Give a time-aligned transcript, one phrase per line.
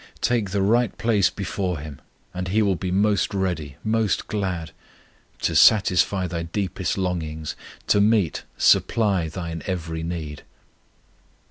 [0.21, 2.01] Take the right place before Him,
[2.33, 4.71] and He will be most ready, most glad,
[5.43, 10.41] to "Satisfy thy deepest longings, to meet, supply thine every need."